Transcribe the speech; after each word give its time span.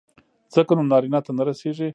ځکه 0.53 0.71
نو 0.77 0.83
نارينه 0.91 1.19
ته 1.25 1.31
نه 1.37 1.43
رسېږي. 1.47 1.89